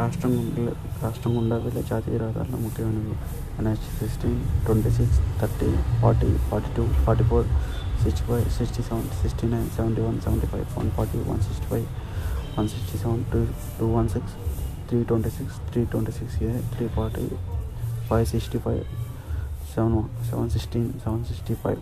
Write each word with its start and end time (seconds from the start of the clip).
రాష్ట్రం 0.00 0.32
రాష్ట్రం 1.02 1.32
గుండా 1.36 1.56
వెళ్ళే 1.64 1.82
జాతీయ 1.90 2.16
రహదారులు 2.22 2.58
ముఖ్యమైనవి 2.64 3.14
NH 3.60 3.86
sixteen 3.98 4.36
twenty 4.66 4.90
six 4.98 5.18
thirty 5.40 5.68
forty 6.02 6.28
forty 6.48 6.70
two 6.76 6.84
forty 7.06 7.24
four 7.30 7.48
sixty 8.02 8.24
five 8.28 8.44
sixty 8.58 8.82
seven 8.88 9.08
sixty 9.20 9.46
nine 9.54 9.68
seventy 9.76 10.02
one 10.06 10.18
seventy 10.26 10.48
five 10.52 10.66
one 10.78 10.90
forty 10.96 11.20
one 11.30 11.42
sixty 11.46 11.66
five 11.72 11.86
one 12.56 12.68
sixty 12.74 12.98
seven 13.02 13.22
two 13.32 13.40
two 13.78 13.88
one 13.96 14.10
six 14.14 14.34
three 14.88 15.00
twenty 15.10 15.32
six 15.38 15.58
three 15.68 15.82
twenty 15.92 16.12
six 16.12 16.36
A 16.42 16.52
three 16.74 16.86
forty 16.96 17.26
five 18.08 18.26
sixty 18.32 18.60
five 18.66 18.82
seven 19.74 19.96
seven 20.30 20.50
sixteen 20.54 20.88
seven 21.04 21.24
sixty 21.30 21.56
five. 21.64 21.80